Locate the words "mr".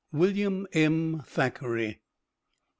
1.99-1.99